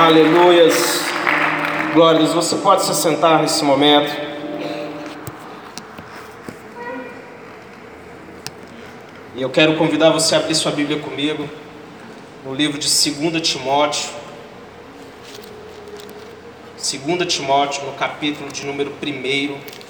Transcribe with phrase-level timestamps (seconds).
[0.00, 1.00] Aleluias.
[1.92, 2.32] Glória a Deus.
[2.32, 4.08] Você pode se sentar nesse momento.
[9.34, 11.50] E eu quero convidar você a abrir sua Bíblia comigo
[12.44, 14.08] no livro de 2 Timóteo.
[16.76, 19.87] 2 Timóteo, no capítulo de número 1.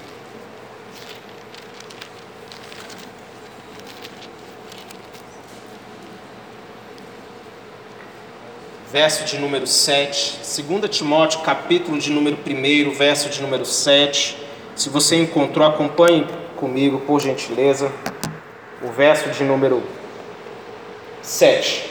[9.00, 14.36] Verso de número 7, 2 Timóteo, capítulo de número 1, verso de número 7.
[14.74, 17.92] Se você encontrou, acompanhe comigo, por gentileza,
[18.82, 19.80] o verso de número
[21.22, 21.88] 7.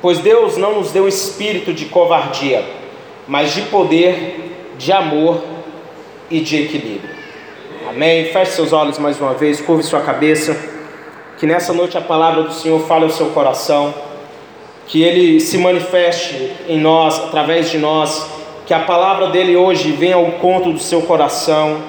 [0.00, 2.64] Pois Deus não nos deu espírito de covardia,
[3.26, 5.42] mas de poder, de amor
[6.30, 7.16] e de equilíbrio.
[7.88, 8.26] Amém?
[8.26, 10.56] Feche seus olhos mais uma vez, curve sua cabeça.
[11.38, 14.09] Que nessa noite a palavra do Senhor fale ao seu coração
[14.90, 18.28] que Ele se manifeste em nós, através de nós,
[18.66, 21.80] que a palavra dele hoje venha ao conto do seu coração,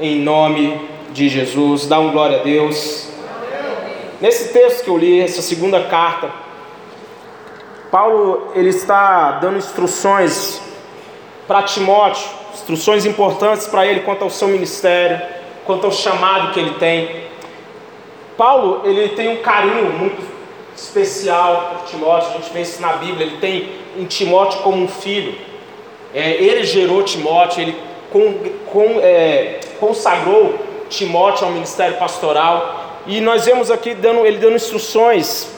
[0.00, 0.80] em nome
[1.12, 1.86] de Jesus.
[1.86, 3.08] Dá um glória a Deus.
[4.20, 6.28] Nesse texto que eu li, essa segunda carta,
[7.88, 10.60] Paulo ele está dando instruções
[11.46, 15.22] para Timóteo, instruções importantes para ele quanto ao seu ministério,
[15.64, 17.26] quanto ao chamado que ele tem.
[18.36, 20.39] Paulo ele tem um carinho muito
[20.76, 23.68] especial por Timóteo, a gente vê isso na Bíblia, ele tem
[23.98, 25.34] em Timóteo como um filho.
[26.14, 27.76] É, ele gerou Timóteo, ele
[28.10, 28.34] com,
[28.66, 30.54] com, é, consagrou
[30.88, 33.00] Timóteo ao ministério pastoral.
[33.06, 35.48] E nós vemos aqui dando, ele dando instruções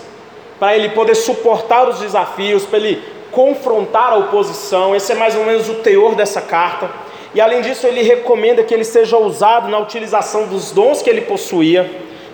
[0.59, 4.95] para ele poder suportar os desafios, para ele confrontar a oposição.
[4.95, 6.91] Esse é mais ou menos o teor dessa carta.
[7.35, 11.23] E além disso, ele recomenda que ele seja usado na utilização dos dons que ele
[11.23, 11.91] possuía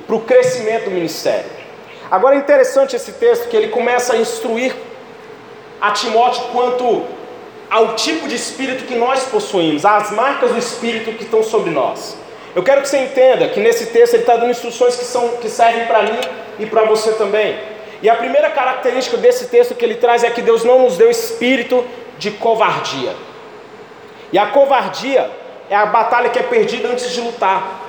[0.07, 1.58] para o crescimento do ministério.
[2.11, 4.75] Agora é interessante esse texto que ele começa a instruir
[5.81, 7.05] a Timóteo quanto
[7.70, 12.17] ao tipo de espírito que nós possuímos, às marcas do espírito que estão sobre nós.
[12.55, 15.51] Eu quero que você entenda que nesse texto ele está dando instruções que, são, que
[15.51, 16.19] servem para mim
[16.58, 17.58] e para você também.
[18.01, 21.11] E a primeira característica desse texto que ele traz é que Deus não nos deu
[21.11, 21.85] espírito
[22.17, 23.14] de covardia.
[24.33, 25.30] E a covardia
[25.69, 27.88] é a batalha que é perdida antes de lutar.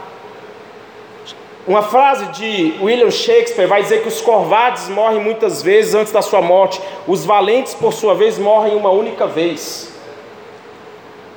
[1.67, 6.21] Uma frase de William Shakespeare vai dizer que os covardes morrem muitas vezes antes da
[6.21, 9.91] sua morte, os valentes, por sua vez, morrem uma única vez.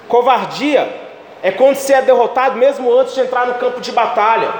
[0.08, 0.88] Covardia
[1.42, 4.54] é quando se é derrotado mesmo antes de entrar no campo de batalha.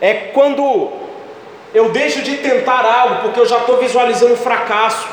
[0.00, 0.90] É quando
[1.74, 5.06] eu deixo de tentar algo porque eu já estou visualizando um fracasso.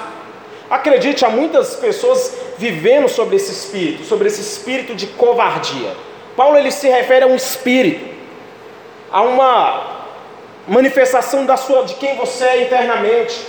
[0.69, 5.91] Acredite, há muitas pessoas vivendo sobre esse espírito, sobre esse espírito de covardia.
[6.35, 8.12] Paulo ele se refere a um espírito
[9.13, 9.83] a uma
[10.67, 13.39] manifestação da sua, de quem você é internamente.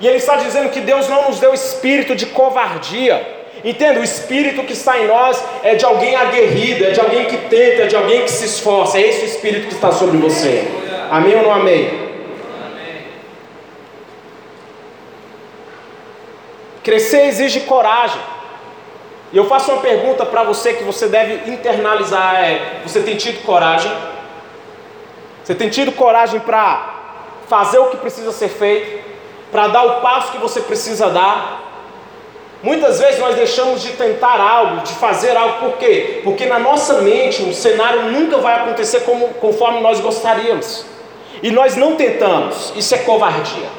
[0.00, 3.36] E ele está dizendo que Deus não nos deu espírito de covardia.
[3.62, 7.36] Entenda, o espírito que está em nós é de alguém aguerrido, é de alguém que
[7.36, 8.96] tenta, é de alguém que se esforça.
[8.96, 10.66] É esse o espírito que está sobre você.
[11.10, 12.08] Amém ou não amém?
[16.82, 18.20] Crescer exige coragem.
[19.32, 23.44] E eu faço uma pergunta para você que você deve internalizar: é, você tem tido
[23.44, 23.92] coragem?
[25.48, 26.94] Você tem tido coragem para
[27.48, 29.02] fazer o que precisa ser feito,
[29.50, 31.62] para dar o passo que você precisa dar?
[32.62, 36.20] Muitas vezes nós deixamos de tentar algo, de fazer algo, por quê?
[36.22, 40.84] Porque na nossa mente o cenário nunca vai acontecer como, conforme nós gostaríamos.
[41.42, 43.70] E nós não tentamos, isso é covardia.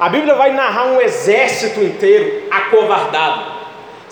[0.00, 3.53] A Bíblia vai narrar um exército inteiro acovardado.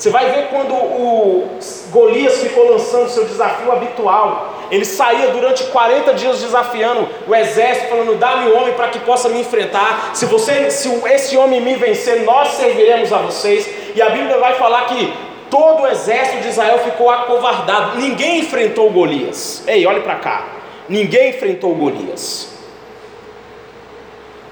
[0.02, 1.48] Você vai ver quando o
[1.92, 4.52] Golias ficou lançando seu desafio habitual.
[4.68, 9.28] Ele saía durante 40 dias desafiando o exército, falando: dá-me um homem para que possa
[9.28, 10.10] me enfrentar.
[10.12, 13.70] Se você, se esse homem me vencer, nós serviremos a vocês.
[13.94, 15.14] E a Bíblia vai falar que
[15.48, 17.96] todo o exército de Israel ficou acovardado.
[17.96, 19.62] Ninguém enfrentou Golias.
[19.68, 20.48] Ei, olhe para cá.
[20.88, 22.48] Ninguém enfrentou Golias.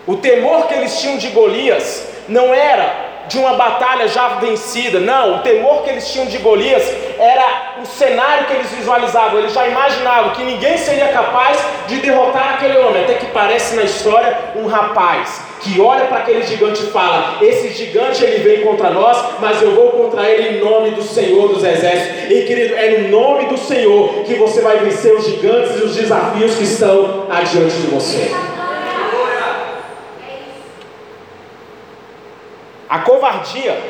[0.06, 4.98] O temor que eles tinham de Golias não era de uma batalha já vencida.
[4.98, 6.82] Não, o temor que eles tinham de Golias
[7.18, 9.38] era o cenário que eles visualizavam.
[9.38, 13.02] Eles já imaginavam que ninguém seria capaz de derrotar aquele homem.
[13.02, 17.70] Até que parece na história um rapaz que olha para aquele gigante e fala: Esse
[17.70, 21.62] gigante ele vem contra nós, mas eu vou contra ele em nome do Senhor dos
[21.62, 22.30] Exércitos.
[22.30, 25.94] E querido, é no nome do Senhor que você vai vencer os gigantes e os
[25.94, 28.49] desafios que estão adiante de você.
[32.90, 33.80] A covardia,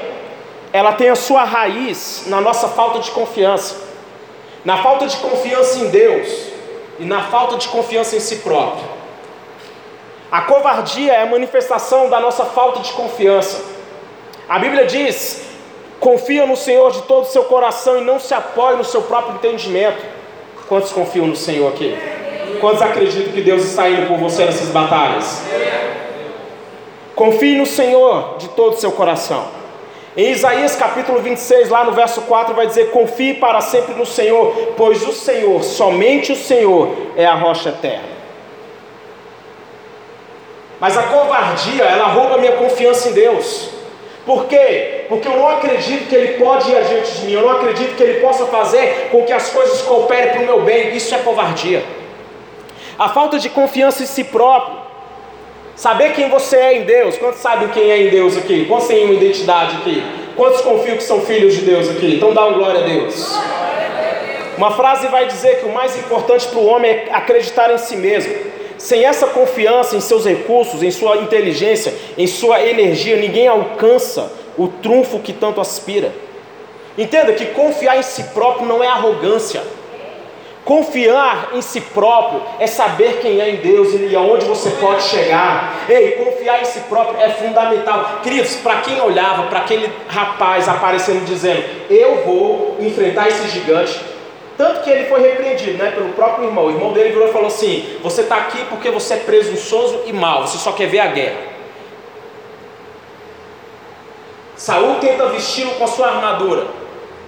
[0.75, 3.76] ela tem a sua raiz na nossa falta de confiança,
[4.62, 6.29] na falta de confiança em Deus
[6.99, 8.85] e na falta de confiança em si próprio.
[10.31, 13.64] A covardia é a manifestação da nossa falta de confiança.
[14.47, 15.44] A Bíblia diz:
[15.99, 19.37] confia no Senhor de todo o seu coração e não se apoie no seu próprio
[19.37, 20.05] entendimento.
[20.69, 21.97] Quantos confiam no Senhor aqui?
[22.61, 25.43] Quantos acreditam que Deus está indo por você nessas batalhas?
[27.20, 29.44] Confie no Senhor de todo o seu coração.
[30.17, 34.72] Em Isaías capítulo 26, lá no verso 4, vai dizer: Confie para sempre no Senhor,
[34.75, 38.08] pois o Senhor, somente o Senhor, é a rocha eterna.
[40.81, 43.69] Mas a covardia, ela rouba minha confiança em Deus.
[44.25, 45.05] Por quê?
[45.11, 48.02] Porque eu não acredito que Ele pode ir adiante de mim, eu não acredito que
[48.02, 50.96] Ele possa fazer com que as coisas cooperem para o meu bem.
[50.96, 51.84] Isso é covardia.
[52.99, 54.79] A falta de confiança em si próprio,
[55.80, 57.16] saber quem você é em Deus.
[57.16, 58.66] Quantos sabem quem é em Deus aqui?
[58.66, 60.04] Quantos têm uma identidade aqui?
[60.36, 62.16] Quantos confiam que são filhos de Deus aqui?
[62.16, 63.34] Então dá um glória a Deus.
[64.58, 67.96] Uma frase vai dizer que o mais importante para o homem é acreditar em si
[67.96, 68.30] mesmo.
[68.76, 74.68] Sem essa confiança em seus recursos, em sua inteligência, em sua energia, ninguém alcança o
[74.68, 76.12] trunfo que tanto aspira.
[76.98, 79.62] Entenda que confiar em si próprio não é arrogância.
[80.64, 85.86] Confiar em si próprio é saber quem é em Deus e aonde você pode chegar.
[85.88, 88.20] Ei, confiar em si próprio é fundamental.
[88.22, 94.00] Queridos, para quem olhava para aquele rapaz aparecendo dizendo: Eu vou enfrentar esse gigante,
[94.58, 96.66] tanto que ele foi repreendido né, pelo próprio irmão.
[96.66, 100.12] O irmão dele virou e falou assim: Você está aqui porque você é presunçoso e
[100.12, 101.50] mau, você só quer ver a guerra.
[104.56, 106.66] Saul tenta vesti-lo com a sua armadura,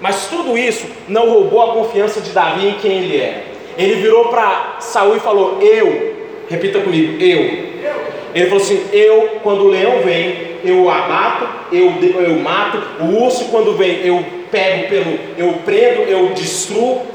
[0.03, 3.45] mas tudo isso não roubou a confiança de Davi em quem ele é.
[3.79, 6.17] Ele virou para Saul e falou: Eu,
[6.51, 7.73] repita comigo, eu.
[8.35, 12.83] Ele falou assim: Eu, quando o leão vem, eu abato, eu, eu mato.
[13.01, 17.07] O urso, quando vem, eu pego pelo, eu prendo, eu destruo.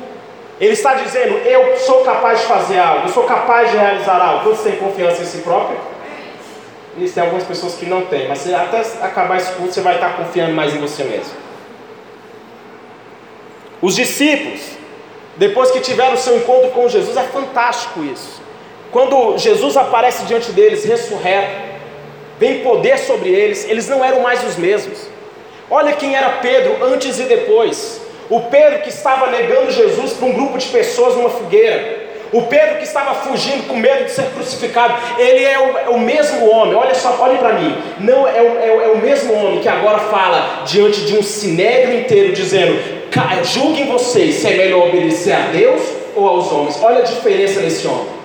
[0.60, 4.50] Ele está dizendo: Eu sou capaz de fazer algo, eu sou capaz de realizar algo.
[4.50, 5.78] Você tem confiança em si próprio?
[6.98, 10.16] Isso tem algumas pessoas que não têm, mas até acabar esse curso você vai estar
[10.16, 11.47] confiando mais em você mesmo.
[13.82, 14.62] Os discípulos,
[15.36, 18.42] depois que tiveram o seu encontro com Jesus, é fantástico isso.
[18.92, 21.68] Quando Jesus aparece diante deles, ressurreto,
[22.40, 25.08] vem poder sobre eles, eles não eram mais os mesmos.
[25.70, 28.02] Olha quem era Pedro antes e depois.
[28.30, 32.08] O Pedro que estava negando Jesus para um grupo de pessoas numa fogueira.
[32.32, 36.00] O Pedro que estava fugindo com medo de ser crucificado, ele é o, é o
[36.00, 39.62] mesmo homem, olha só, olhe para mim, não é o, é, é o mesmo homem
[39.62, 42.97] que agora fala diante de um sinédrio inteiro, dizendo:
[43.44, 45.82] julguem vocês se é melhor obedecer a Deus
[46.16, 46.80] ou aos homens.
[46.82, 48.18] Olha a diferença nesse homem.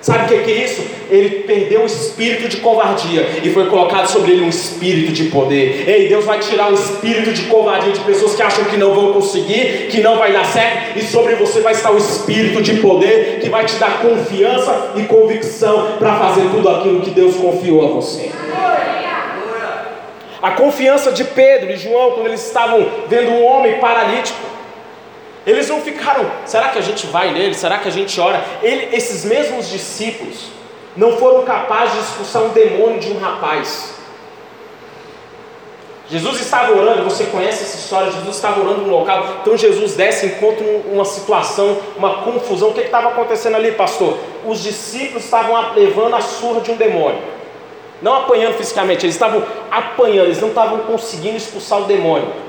[0.00, 0.82] Sabe o que é isso?
[1.10, 5.88] Ele perdeu o espírito de covardia e foi colocado sobre ele um espírito de poder.
[5.88, 9.12] Ei, Deus vai tirar o espírito de covardia de pessoas que acham que não vão
[9.12, 13.40] conseguir, que não vai dar certo, e sobre você vai estar o espírito de poder
[13.40, 17.88] que vai te dar confiança e convicção para fazer tudo aquilo que Deus confiou a
[17.88, 18.30] você.
[20.40, 24.38] A confiança de Pedro e João quando eles estavam vendo um homem paralítico.
[25.46, 27.54] Eles não ficaram, será que a gente vai nele?
[27.54, 28.44] Será que a gente ora?
[28.62, 30.50] Ele, esses mesmos discípulos
[30.96, 33.94] não foram capazes de expulsar um demônio de um rapaz.
[36.10, 38.10] Jesus estava orando, você conhece essa história?
[38.10, 42.70] Jesus estava orando num local, então Jesus desce, encontra uma situação, uma confusão.
[42.70, 44.18] O que estava acontecendo ali, pastor?
[44.46, 47.20] Os discípulos estavam levando a surra de um demônio,
[48.00, 52.48] não apanhando fisicamente, eles estavam apanhando, eles não estavam conseguindo expulsar o demônio.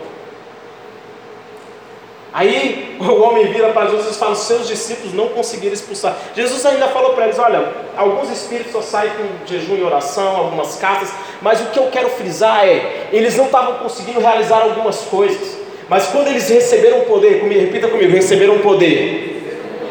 [2.31, 6.15] Aí o homem vira para Jesus e fala: seus discípulos não conseguiram expulsar.
[6.35, 10.75] Jesus ainda falou para eles: olha, alguns espíritos só saem com jejum e oração, algumas
[10.75, 15.57] casas, mas o que eu quero frisar é: eles não estavam conseguindo realizar algumas coisas,
[15.87, 19.28] mas quando eles receberam poder, comigo, repita comigo: receberam poder.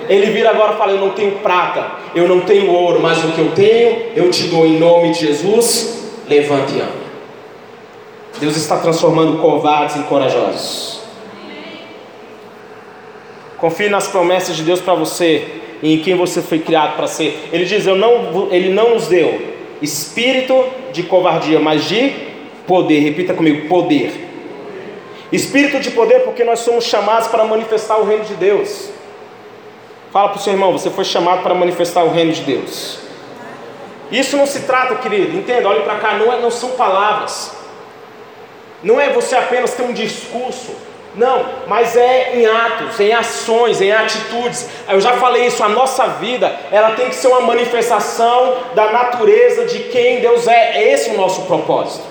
[0.09, 3.33] Ele vira agora e fala: Eu não tenho prata, eu não tenho ouro, mas o
[3.33, 5.97] que eu tenho, eu te dou em nome de Jesus.
[6.29, 7.09] Levante e ame.
[8.39, 11.01] Deus está transformando covardes em corajosos.
[13.57, 15.47] Confie nas promessas de Deus para você
[15.83, 17.49] e em quem você foi criado para ser.
[17.53, 22.13] Ele diz: Eu não, Ele não nos deu espírito de covardia, mas de
[22.67, 23.01] poder.
[23.01, 24.27] Repita comigo: poder.
[25.31, 28.91] Espírito de poder, porque nós somos chamados para manifestar o reino de Deus.
[30.11, 32.99] Fala para o seu irmão: Você foi chamado para manifestar o reino de Deus.
[34.11, 37.53] Isso não se trata, querido, entenda, olhe para cá, não, é, não são palavras,
[38.83, 40.75] não é você apenas ter um discurso,
[41.15, 44.67] não, mas é em atos, em ações, em atitudes.
[44.89, 49.67] Eu já falei isso, a nossa vida, ela tem que ser uma manifestação da natureza
[49.67, 50.79] de quem Deus é.
[50.79, 52.05] É esse o nosso propósito.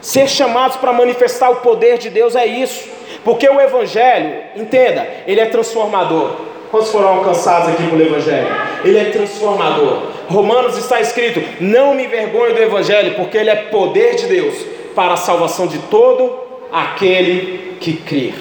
[0.00, 2.88] Ser chamados para manifestar o poder de Deus é isso.
[3.24, 6.53] Porque o evangelho, entenda, ele é transformador.
[6.74, 8.48] Quantos foram alcançados aqui pelo evangelho?
[8.84, 10.08] Ele é transformador.
[10.26, 14.56] Romanos está escrito: "Não me envergonhe do evangelho, porque ele é poder de Deus
[14.92, 16.36] para a salvação de todo
[16.72, 18.34] aquele que crer.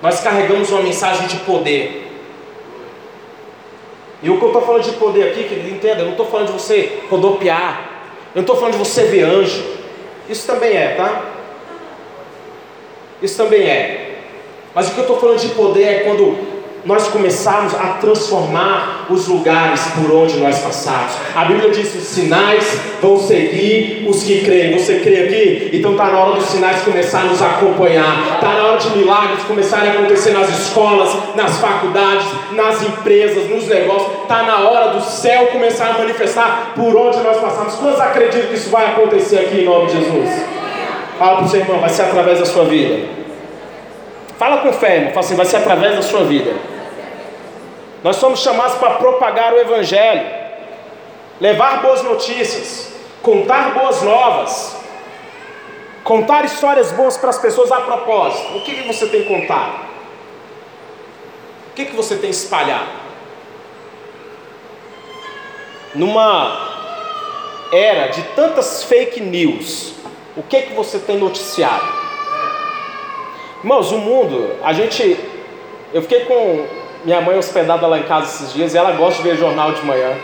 [0.00, 2.08] Nós carregamos uma mensagem de poder.
[4.22, 6.46] E o que eu estou falando de poder aqui, querido, entenda, eu não estou falando
[6.46, 7.80] de você rodopiar,
[8.32, 9.64] eu não estou falando de você ver anjo.
[10.28, 11.20] Isso também é, tá?
[13.20, 14.07] Isso também é.
[14.74, 19.26] Mas o que eu estou falando de poder é quando nós começarmos a transformar os
[19.26, 21.12] lugares por onde nós passamos.
[21.34, 24.72] A Bíblia diz que os sinais vão seguir os que creem.
[24.72, 25.76] Você crê aqui?
[25.76, 28.36] Então está na hora dos sinais começarem a nos acompanhar.
[28.36, 33.66] Está na hora de milagres começarem a acontecer nas escolas, nas faculdades, nas empresas, nos
[33.66, 34.22] negócios.
[34.22, 37.74] Está na hora do céu começar a manifestar por onde nós passamos.
[37.74, 40.30] Quantos acreditam que isso vai acontecer aqui em nome de Jesus?
[41.18, 43.17] Fala para o seu irmão, vai ser através da sua vida.
[44.38, 45.10] Fala com fé, irmão.
[45.10, 46.54] Fala assim, vai ser através da sua vida.
[48.04, 50.24] Nós somos chamados para propagar o Evangelho,
[51.40, 54.76] levar boas notícias, contar boas novas,
[56.04, 58.56] contar histórias boas para as pessoas a propósito.
[58.56, 59.88] O que, que você tem contado?
[61.70, 63.08] O que, que você tem espalhado?
[65.96, 66.68] Numa
[67.72, 69.94] era de tantas fake news,
[70.36, 71.97] o que, que você tem noticiado?
[73.60, 75.18] Irmãos, o mundo, a gente.
[75.92, 76.64] Eu fiquei com
[77.04, 79.84] minha mãe hospedada lá em casa esses dias e ela gosta de ver jornal de
[79.84, 80.16] manhã.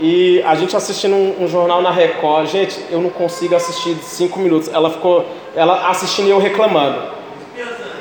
[0.00, 4.40] E a gente assistindo um, um jornal na Record, gente, eu não consigo assistir cinco
[4.40, 4.68] minutos.
[4.72, 7.02] Ela ficou, ela assistindo e eu reclamando.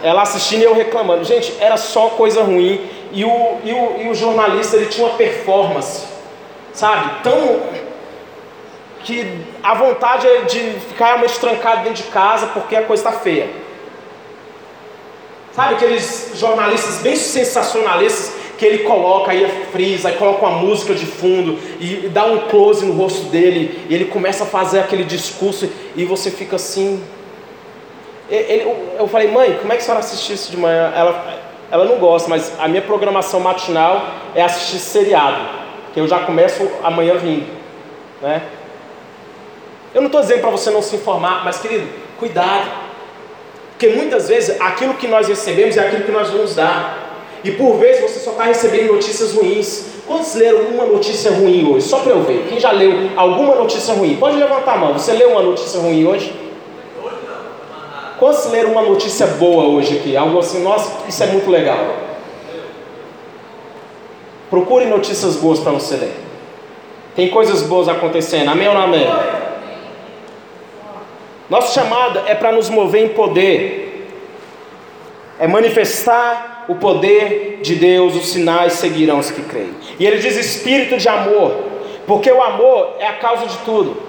[0.02, 1.24] Ela assistindo e eu reclamando.
[1.24, 2.82] Gente, era só coisa ruim.
[3.12, 6.08] E o, e o, e o jornalista ele tinha uma performance,
[6.74, 7.22] sabe?
[7.24, 7.60] Tão
[9.04, 9.28] que
[9.62, 13.61] a vontade é de ficar realmente trancado dentro de casa porque a coisa está feia.
[15.54, 21.06] Sabe aqueles jornalistas bem sensacionalistas que ele coloca aí, frisa, aí coloca uma música de
[21.06, 25.68] fundo e dá um close no rosto dele e ele começa a fazer aquele discurso
[25.96, 27.04] e você fica assim.
[28.30, 30.94] Ele, eu falei, mãe, como é que a senhora assistiu isso de manhã?
[30.96, 34.06] Ela, ela não gosta, mas a minha programação matinal
[34.36, 35.42] é assistir seriado,
[35.94, 37.48] que eu já começo amanhã vindo,
[38.22, 38.42] né?
[39.94, 42.81] Eu não estou dizendo para você não se informar, mas querido, cuidado.
[43.82, 47.26] Porque muitas vezes aquilo que nós recebemos é aquilo que nós vamos dar.
[47.44, 49.86] E por vezes você só está recebendo notícias ruins.
[50.06, 51.88] Quantos leram uma notícia ruim hoje?
[51.88, 52.46] Só para eu ver.
[52.48, 54.18] Quem já leu alguma notícia ruim?
[54.18, 54.94] Pode levantar a mão.
[54.94, 56.32] Você leu uma notícia ruim hoje?
[58.20, 60.16] Quantos leram uma notícia boa hoje aqui?
[60.16, 61.96] Algo assim, nossa, isso é muito legal.
[64.52, 66.14] Procure notícias boas para você ler.
[67.16, 68.50] Tem coisas boas acontecendo.
[68.50, 69.08] Amém ou não amém?
[71.52, 74.08] Nossa chamada é para nos mover em poder,
[75.38, 79.74] é manifestar o poder de Deus, os sinais seguirão os que creem.
[80.00, 81.62] E ele diz espírito de amor,
[82.08, 84.02] porque o amor é a causa de tudo.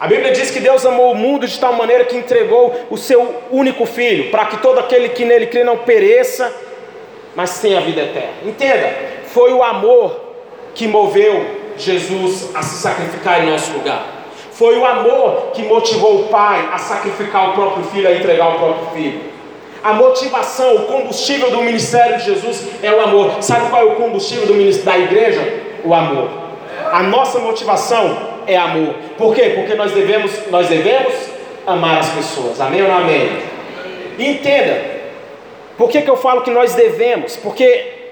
[0.00, 3.42] A Bíblia diz que Deus amou o mundo de tal maneira que entregou o seu
[3.50, 6.50] único filho, para que todo aquele que nele crê não pereça,
[7.36, 8.32] mas tenha a vida eterna.
[8.46, 8.94] Entenda,
[9.26, 10.22] foi o amor
[10.74, 11.44] que moveu
[11.76, 14.19] Jesus a se sacrificar em nosso lugar.
[14.60, 18.58] Foi o amor que motivou o pai a sacrificar o próprio filho, a entregar o
[18.58, 19.20] próprio filho.
[19.82, 23.42] A motivação, o combustível do ministério de Jesus é o amor.
[23.42, 25.62] Sabe qual é o combustível do ministério da igreja?
[25.82, 26.28] O amor.
[26.92, 28.14] A nossa motivação
[28.46, 28.96] é amor.
[29.16, 29.52] Por quê?
[29.54, 31.14] Porque nós devemos, nós devemos
[31.66, 32.60] amar as pessoas.
[32.60, 33.30] Amém ou não amém?
[34.18, 34.84] entenda.
[35.78, 37.34] Por que, que eu falo que nós devemos?
[37.34, 38.10] Porque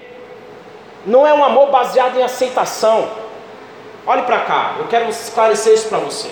[1.05, 3.07] não é um amor baseado em aceitação.
[4.05, 6.29] Olhe para cá, eu quero esclarecer isso para você.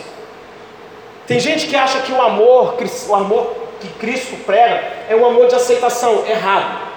[1.28, 2.76] Tem gente que acha que o amor,
[3.10, 6.26] o amor que Cristo prega é um amor de aceitação.
[6.26, 6.88] Errado.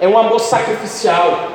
[0.00, 1.48] É um amor sacrificial.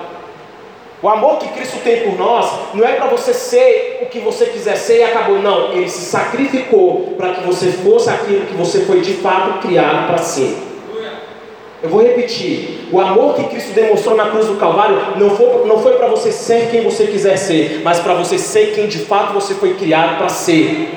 [1.03, 4.45] O amor que Cristo tem por nós não é para você ser o que você
[4.45, 5.39] quiser ser e acabou.
[5.39, 10.07] Não, ele se sacrificou para que você fosse aquilo que você foi de fato criado
[10.07, 10.70] para ser.
[11.83, 15.81] Eu vou repetir: o amor que Cristo demonstrou na cruz do Calvário não foi, não
[15.81, 19.33] foi para você ser quem você quiser ser, mas para você ser quem de fato
[19.33, 20.89] você foi criado para ser.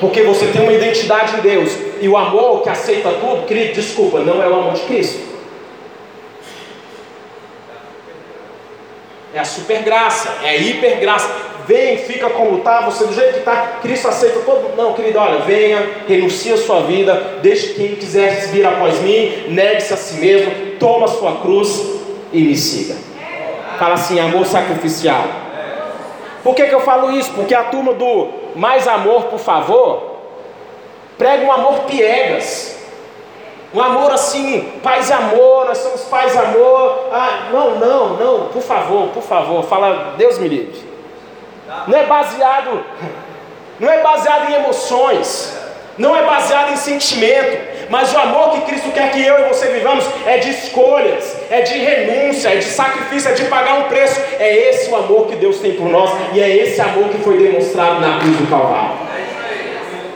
[0.00, 1.72] Porque você tem uma identidade em Deus.
[2.00, 5.33] E o amor que aceita tudo, querido, desculpa, não é o amor de Cristo.
[9.34, 11.28] É a super graça, é a hiper graça
[11.66, 14.76] vem, fica como está, você do jeito que está, Cristo aceita todo.
[14.76, 19.92] Não, querido, olha, venha, renuncie a sua vida, deixe quem quiser vir após mim, negue-se
[19.92, 21.82] a si mesmo, toma a sua cruz
[22.32, 22.96] e me siga.
[23.78, 25.24] Fala assim, amor sacrificial.
[26.42, 27.32] Por que, que eu falo isso?
[27.32, 30.18] Porque a turma do mais amor, por favor,
[31.16, 32.73] prega um amor piegas.
[33.74, 37.08] Um amor assim, paz e amor, nós somos paz e amor.
[37.12, 40.80] Ah, não, não, não, por favor, por favor, fala, Deus me livre.
[41.88, 42.84] Não é baseado,
[43.80, 45.58] não é baseado em emoções,
[45.98, 49.66] não é baseado em sentimento, mas o amor que Cristo quer que eu e você
[49.66, 54.20] vivamos é de escolhas, é de renúncia, é de sacrifício, é de pagar um preço.
[54.38, 57.38] É esse o amor que Deus tem por nós e é esse amor que foi
[57.38, 59.03] demonstrado na cruz do Calvário.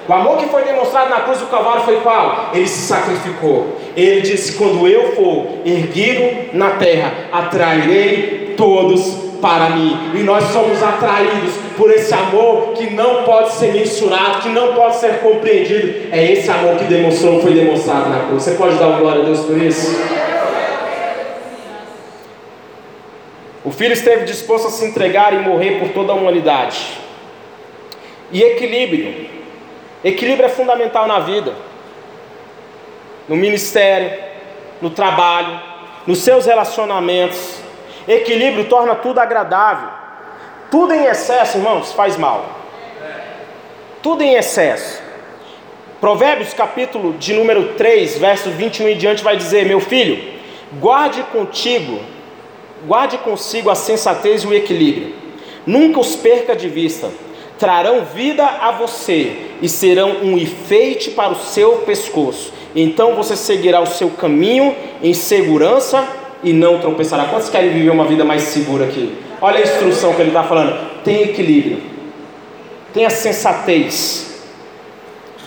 [0.09, 2.51] O amor que foi demonstrado na cruz do Calvário foi qual?
[2.55, 3.77] Ele se sacrificou.
[3.95, 10.13] Ele disse: Quando eu for erguido na terra, atrairei todos para mim.
[10.15, 14.97] E nós somos atraídos por esse amor que não pode ser mensurado, que não pode
[14.97, 16.09] ser compreendido.
[16.11, 18.43] É esse amor que demonstrou, foi demonstrado na cruz.
[18.43, 19.95] Você pode dar uma glória a Deus por isso?
[23.63, 26.99] O filho esteve disposto a se entregar e morrer por toda a humanidade.
[28.33, 29.38] E equilíbrio.
[30.05, 31.55] Equilíbrio é fundamental na vida,
[33.29, 34.13] no ministério,
[34.81, 35.61] no trabalho,
[36.07, 37.59] nos seus relacionamentos,
[38.09, 39.91] Equilíbrio torna tudo agradável.
[40.71, 42.49] Tudo em excesso, irmãos, faz mal.
[44.03, 45.03] Tudo em excesso.
[46.01, 50.39] Provérbios capítulo de número 3, verso 21 em diante vai dizer: Meu filho,
[50.81, 52.01] guarde contigo,
[52.87, 55.15] guarde consigo a sensatez e o equilíbrio.
[55.67, 57.11] Nunca os perca de vista.
[57.59, 62.53] Trarão vida a você e serão um enfeite para o seu pescoço.
[62.75, 66.07] Então você seguirá o seu caminho em segurança
[66.43, 67.25] e não tropeçará.
[67.25, 69.17] Quantos querem viver uma vida mais segura aqui?
[69.41, 71.03] Olha a instrução que ele está falando.
[71.03, 71.83] Tem equilíbrio.
[72.93, 74.43] Tenha sensatez.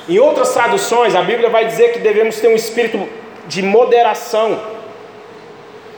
[0.09, 3.07] Em outras traduções, a Bíblia vai dizer que devemos ter um espírito
[3.47, 4.59] de moderação.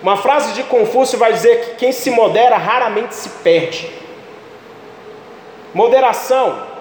[0.01, 3.89] Uma frase de Confúcio vai dizer que quem se modera raramente se perde.
[5.73, 6.72] Moderação,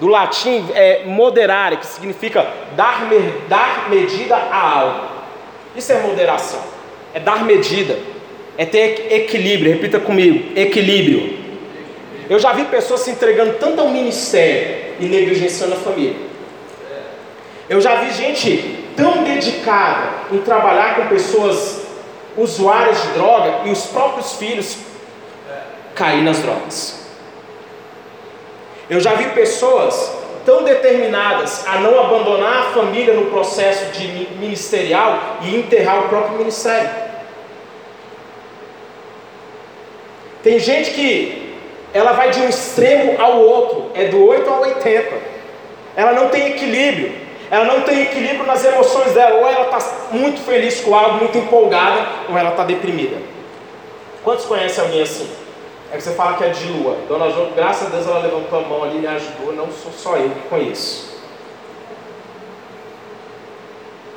[0.00, 3.08] do latim, é moderare, que significa dar,
[3.48, 5.10] dar medida a algo.
[5.76, 6.80] Isso é moderação
[7.12, 7.98] é dar medida,
[8.56, 9.72] é ter equilíbrio.
[9.72, 11.38] Repita comigo: equilíbrio.
[12.28, 16.30] Eu já vi pessoas se entregando tanto ao ministério e negligenciando a família.
[17.68, 21.82] Eu já vi gente tão dedicada em trabalhar com pessoas
[22.36, 24.78] usuárias de droga e os próprios filhos
[25.94, 26.99] cair nas drogas.
[28.90, 35.38] Eu já vi pessoas tão determinadas a não abandonar a família no processo de ministerial
[35.42, 36.90] e enterrar o próprio ministério.
[40.42, 41.56] Tem gente que
[41.94, 45.14] ela vai de um extremo ao outro, é do 8 ao 80.
[45.94, 47.12] Ela não tem equilíbrio.
[47.48, 49.40] Ela não tem equilíbrio nas emoções dela.
[49.40, 49.78] Ou ela está
[50.10, 53.16] muito feliz com algo, muito empolgada, ou ela está deprimida.
[54.24, 55.28] Quantos conhecem alguém assim?
[55.92, 56.96] É que você fala que é de lua.
[57.08, 59.90] Dona Jo, graças a Deus ela levantou a mão ali e me ajudou, não sou
[59.90, 61.10] só eu que conheço.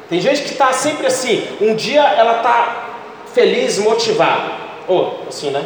[0.07, 2.89] Tem gente que está sempre assim, um dia ela está
[3.33, 4.51] feliz, motivada.
[4.87, 5.65] Ou, assim, né?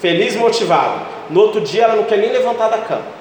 [0.00, 1.02] Feliz, motivada.
[1.28, 3.16] No outro dia ela não quer nem levantar da cama.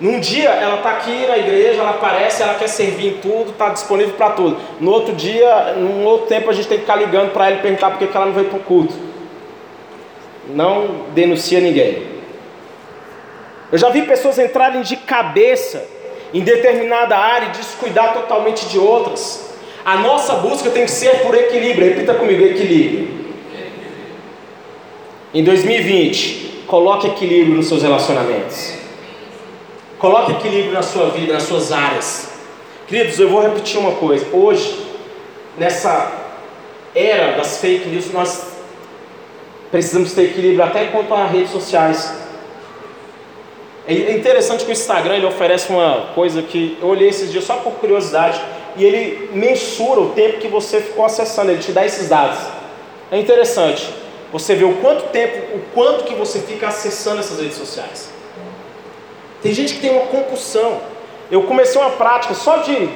[0.00, 3.68] Num dia ela está aqui na igreja, ela aparece, ela quer servir em tudo, está
[3.68, 4.56] disponível para tudo.
[4.80, 7.62] No outro dia, num outro tempo, a gente tem que ficar ligando para ela e
[7.62, 9.13] perguntar por que ela não veio para o culto
[10.48, 12.14] não denuncia ninguém.
[13.70, 15.84] Eu já vi pessoas entrarem de cabeça
[16.32, 19.52] em determinada área e descuidar totalmente de outras.
[19.84, 21.88] A nossa busca tem que ser por equilíbrio.
[21.88, 23.24] Repita comigo: equilíbrio.
[25.32, 28.74] Em 2020, coloque equilíbrio nos seus relacionamentos.
[29.98, 32.30] Coloque equilíbrio na sua vida, nas suas áreas.
[32.86, 34.26] Queridos, eu vou repetir uma coisa.
[34.32, 34.86] Hoje,
[35.58, 36.12] nessa
[36.94, 38.53] era das fake news, nós
[39.74, 42.14] precisamos ter equilíbrio até quanto às redes sociais.
[43.88, 47.56] É interessante que o Instagram ele oferece uma coisa que eu olhei esses dias só
[47.56, 48.40] por curiosidade
[48.76, 52.38] e ele mensura o tempo que você ficou acessando, ele te dá esses dados.
[53.10, 53.92] É interessante.
[54.30, 58.10] Você vê o quanto tempo, o quanto que você fica acessando essas redes sociais.
[59.42, 60.82] Tem gente que tem uma compulsão.
[61.32, 62.90] Eu comecei uma prática só de.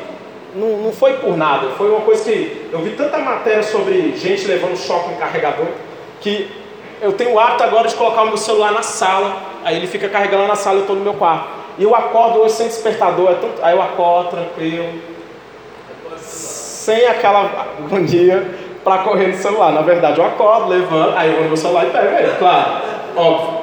[0.54, 2.68] Não, não foi por nada, foi uma coisa que.
[2.72, 5.66] Eu vi tanta matéria sobre gente levando choque em carregador
[6.20, 6.48] que
[7.00, 10.08] eu tenho o hábito agora de colocar o meu celular na sala, aí ele fica
[10.08, 11.48] carregando na sala eu estou no meu quarto.
[11.78, 15.00] E eu acordo hoje sem despertador, é tanto, aí eu acordo tranquilo,
[16.18, 18.46] sem aquela agonia
[18.82, 19.72] para correr no celular.
[19.72, 22.82] Na verdade, eu acordo, levanto, aí eu vou no meu celular e pego ele, claro,
[23.16, 23.58] óbvio.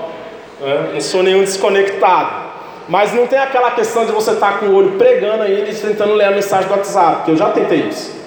[0.62, 2.46] É, não sou nenhum desconectado.
[2.88, 5.76] Mas não tem aquela questão de você estar tá com o olho pregando ainda e
[5.76, 8.25] tentando ler a mensagem do WhatsApp, que eu já tentei isso.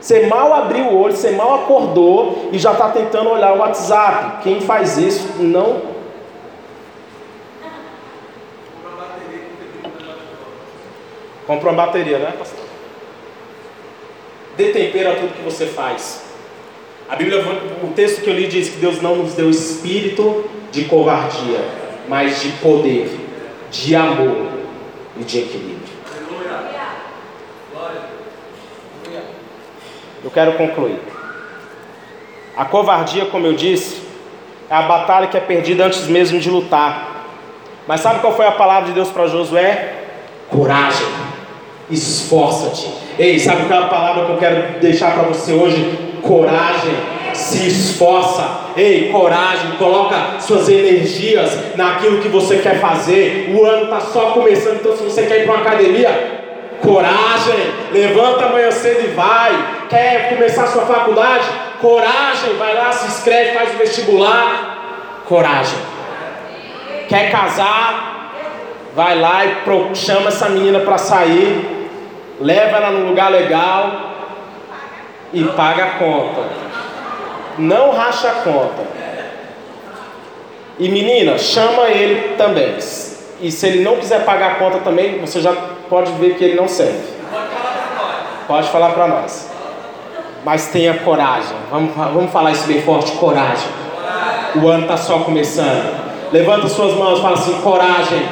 [0.00, 4.42] Você mal abriu o olho, você mal acordou e já está tentando olhar o WhatsApp.
[4.42, 5.98] Quem faz isso não.
[11.46, 12.64] Compra uma bateria, né, pastor?
[14.56, 16.24] Dê tempero a tudo que você faz.
[17.08, 17.42] A Bíblia,
[17.82, 21.64] o texto que eu li diz que Deus não nos deu espírito de covardia,
[22.06, 23.10] mas de poder,
[23.70, 24.48] de amor
[25.18, 25.77] e de equilíbrio.
[30.24, 30.98] Eu quero concluir.
[32.56, 34.02] A covardia, como eu disse,
[34.68, 37.24] é a batalha que é perdida antes mesmo de lutar.
[37.86, 39.94] Mas sabe qual foi a palavra de Deus para Josué?
[40.50, 41.06] Coragem,
[41.90, 42.92] esforça-te.
[43.18, 46.18] Ei, sabe qual é a palavra que eu quero deixar para você hoje?
[46.22, 46.94] Coragem,
[47.32, 48.68] se esforça.
[48.76, 53.54] Ei, coragem, coloca suas energias naquilo que você quer fazer.
[53.54, 56.37] O ano está só começando, então se você quer ir para uma academia,
[56.82, 59.86] coragem, levanta amanhã cedo e vai.
[59.88, 61.46] Quer começar sua faculdade?
[61.80, 65.22] Coragem, vai lá, se inscreve, faz o vestibular.
[65.26, 65.78] Coragem.
[67.08, 68.32] Quer casar?
[68.94, 71.88] Vai lá e chama essa menina para sair,
[72.40, 74.08] leva ela num lugar legal
[75.32, 76.42] e paga a conta.
[77.58, 78.82] Não racha a conta.
[80.78, 82.76] E menina, chama ele também.
[83.40, 85.52] E se ele não quiser pagar a conta também, você já
[85.88, 87.18] pode ver que ele não serve.
[88.46, 89.50] Pode falar para nós.
[90.44, 91.56] Mas tenha coragem.
[91.70, 93.68] Vamos, vamos falar isso bem forte: coragem.
[94.56, 96.08] O ano está só começando.
[96.32, 98.22] Levanta suas mãos e fala assim: coragem.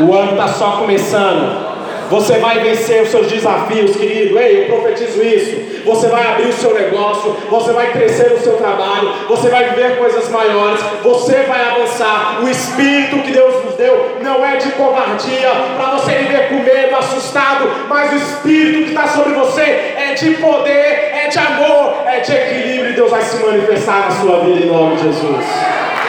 [0.00, 1.69] O ano está só começando.
[2.10, 4.36] Você vai vencer os seus desafios, querido.
[4.36, 5.84] Ei, eu profetizo isso.
[5.84, 9.96] Você vai abrir o seu negócio, você vai crescer no seu trabalho, você vai viver
[9.96, 12.40] coisas maiores, você vai avançar.
[12.42, 16.96] O espírito que Deus nos deu não é de covardia, para você viver com medo,
[16.96, 22.20] assustado, mas o espírito que está sobre você é de poder, é de amor, é
[22.20, 22.90] de equilíbrio.
[22.90, 25.46] E Deus vai se manifestar na sua vida em nome de Jesus.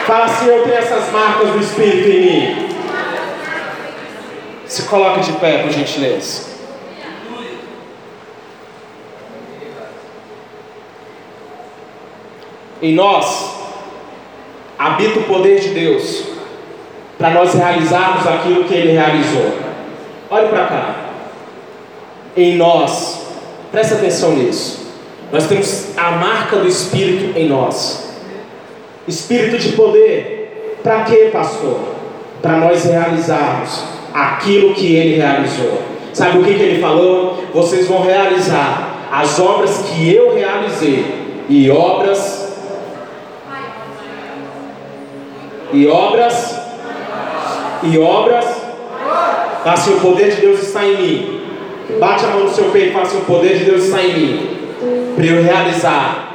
[0.06, 2.71] Fala assim: Eu tenho essas marcas do espírito em mim.
[4.72, 6.44] Se coloque de pé, por gentileza.
[12.80, 13.54] Em nós
[14.78, 16.24] habita o poder de Deus
[17.18, 19.58] para nós realizarmos aquilo que Ele realizou.
[20.30, 20.96] Olhe para cá.
[22.34, 23.26] Em nós,
[23.70, 24.86] presta atenção nisso.
[25.30, 28.10] Nós temos a marca do Espírito em nós.
[29.06, 30.80] Espírito de poder.
[30.82, 31.78] Para quê, pastor?
[32.40, 35.80] Para nós realizarmos aquilo que ele realizou.
[36.12, 37.44] Sabe o que, que ele falou?
[37.54, 42.50] Vocês vão realizar as obras que eu realizei e obras
[45.72, 46.58] e obras
[47.82, 48.46] e obras
[49.64, 51.40] assim o poder de Deus está em mim
[52.00, 54.50] bate a mão no seu peito e assim o poder de Deus está em mim
[55.14, 56.34] para eu realizar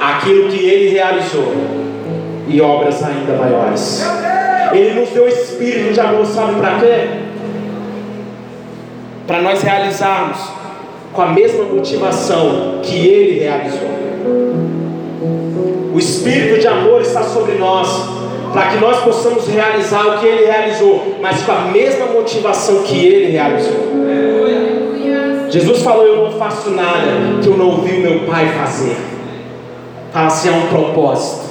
[0.00, 1.52] aquilo que Ele realizou
[2.48, 4.04] e obras ainda maiores
[4.72, 7.08] ele nos deu espírito de amor, sabe para quê?
[9.26, 10.38] Para nós realizarmos
[11.12, 13.88] com a mesma motivação que Ele realizou.
[15.92, 17.88] O espírito de amor está sobre nós,
[18.52, 23.04] para que nós possamos realizar o que Ele realizou, mas com a mesma motivação que
[23.04, 23.88] Ele realizou.
[25.50, 28.96] Jesus falou: Eu não faço nada que eu não ouvi o meu Pai fazer.
[30.12, 31.47] Fala assim: há um propósito.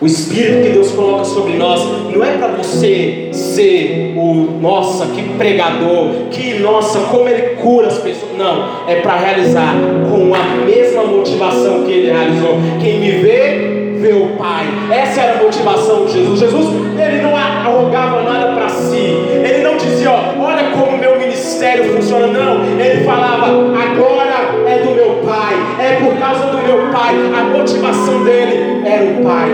[0.00, 1.80] O Espírito que Deus coloca sobre nós
[2.14, 7.98] não é para você ser o nossa, que pregador, que nossa, como ele cura as
[7.98, 8.36] pessoas.
[8.38, 9.74] Não, é para realizar
[10.08, 12.58] com a mesma motivação que ele realizou.
[12.80, 14.66] Quem me vê, vê o Pai.
[14.92, 16.38] Essa era a motivação de Jesus.
[16.38, 18.96] Jesus, ele não arrogava nada para si.
[18.96, 22.28] Ele não dizia, ó, olha como meu ministério funciona.
[22.28, 24.28] Não, ele falava, agora
[24.64, 25.54] é do meu Pai.
[25.78, 27.14] É por causa do meu Pai.
[27.38, 29.50] A motivação dele era o Pai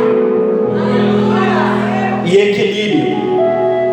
[2.24, 3.16] e equilíbrio.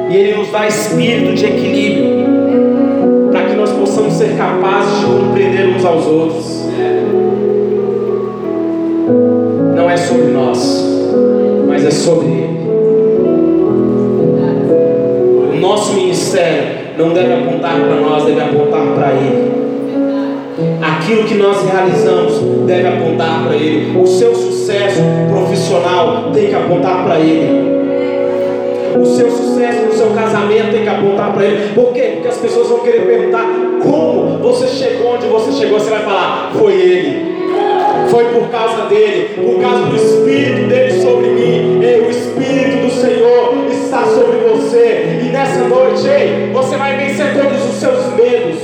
[0.09, 2.21] E Ele nos dá espírito de equilíbrio
[3.31, 6.65] para que nós possamos ser capazes de compreender uns aos outros.
[9.75, 10.85] Não é sobre nós,
[11.67, 12.61] mas é sobre Ele.
[15.53, 16.63] O nosso ministério
[16.97, 19.60] não deve apontar para nós, deve apontar para Ele.
[21.01, 22.37] Aquilo que nós realizamos
[22.67, 23.97] deve apontar para Ele.
[23.97, 27.81] O seu sucesso profissional tem que apontar para Ele.
[28.99, 31.73] O seu sucesso no seu casamento tem que apontar para Ele.
[31.73, 32.11] Por quê?
[32.13, 33.47] Porque as pessoas vão querer perguntar
[33.81, 35.79] como você chegou onde você chegou.
[35.79, 37.35] Você vai falar, foi Ele.
[38.11, 41.79] Foi por causa dele, por causa do Espírito dele sobre mim.
[41.81, 45.19] Ei, o Espírito do Senhor está sobre você.
[45.23, 48.59] E nessa noite, ei, você vai vencer todos os seus medos.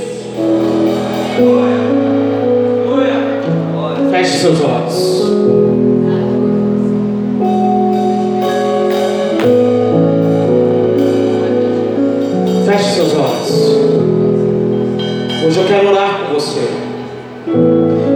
[4.38, 5.32] Feche seus olhos.
[12.64, 13.50] Feche seus olhos.
[15.44, 16.68] Hoje eu quero orar com você.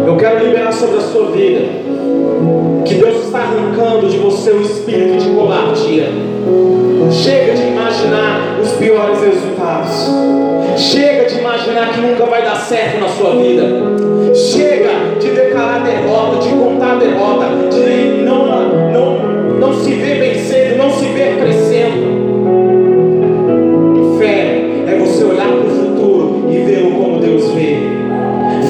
[0.06, 1.62] Eu quero liberar sobre a sua vida
[2.86, 6.08] que Deus está arrancando de você o espírito de covardia.
[7.10, 10.08] Chega de imaginar os piores resultados.
[10.76, 14.01] Chega de imaginar que nunca vai dar certo na sua vida.
[14.34, 19.18] Chega de declarar derrota, de contar derrota, de não, não,
[19.60, 22.22] não se ver vencendo, não se ver crescendo.
[24.18, 27.76] Fé é você olhar para o futuro e vê-lo como Deus vê.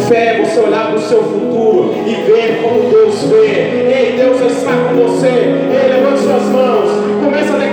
[0.08, 3.46] Fé é você olhar para o seu futuro e ver como Deus vê.
[3.46, 5.28] Ei, Deus está com você.
[5.28, 6.90] Ei, levante suas mãos.
[7.22, 7.71] Começa a declarar.